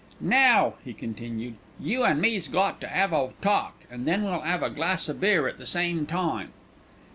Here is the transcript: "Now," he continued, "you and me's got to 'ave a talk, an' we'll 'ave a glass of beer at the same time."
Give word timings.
"Now," 0.19 0.73
he 0.83 0.95
continued, 0.95 1.57
"you 1.79 2.03
and 2.05 2.19
me's 2.19 2.47
got 2.47 2.81
to 2.81 2.89
'ave 2.91 3.15
a 3.15 3.29
talk, 3.39 3.85
an' 3.91 4.03
we'll 4.05 4.41
'ave 4.41 4.65
a 4.65 4.71
glass 4.71 5.07
of 5.07 5.21
beer 5.21 5.47
at 5.47 5.59
the 5.59 5.65
same 5.67 6.07
time." 6.07 6.53